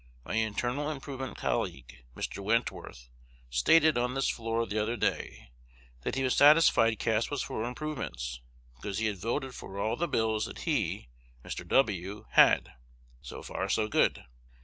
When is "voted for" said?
9.19-9.77